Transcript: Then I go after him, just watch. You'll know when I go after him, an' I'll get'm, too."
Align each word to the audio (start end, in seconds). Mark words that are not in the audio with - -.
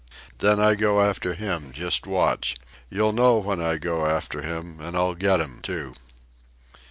Then 0.39 0.59
I 0.59 0.73
go 0.73 0.99
after 0.99 1.35
him, 1.35 1.71
just 1.73 2.07
watch. 2.07 2.55
You'll 2.89 3.13
know 3.13 3.37
when 3.37 3.61
I 3.61 3.75
go 3.77 4.07
after 4.07 4.41
him, 4.41 4.79
an' 4.81 4.95
I'll 4.95 5.13
get'm, 5.13 5.61
too." 5.61 5.93